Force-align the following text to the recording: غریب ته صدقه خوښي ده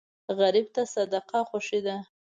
غریب 0.37 0.67
ته 0.75 0.81
صدقه 0.93 1.39
خوښي 1.49 1.79
ده 1.85 1.95